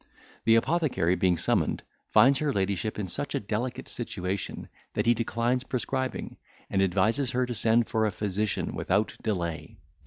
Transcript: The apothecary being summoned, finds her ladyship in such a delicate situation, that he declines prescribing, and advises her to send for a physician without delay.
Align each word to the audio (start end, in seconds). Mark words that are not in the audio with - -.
The 0.45 0.55
apothecary 0.55 1.15
being 1.15 1.37
summoned, 1.37 1.83
finds 2.09 2.39
her 2.39 2.51
ladyship 2.51 2.97
in 2.97 3.05
such 3.07 3.35
a 3.35 3.39
delicate 3.39 3.87
situation, 3.87 4.67
that 4.95 5.05
he 5.05 5.13
declines 5.13 5.63
prescribing, 5.63 6.37
and 6.71 6.81
advises 6.81 7.29
her 7.33 7.45
to 7.45 7.53
send 7.53 7.87
for 7.87 8.07
a 8.07 8.11
physician 8.11 8.73
without 8.73 9.15
delay. 9.21 9.77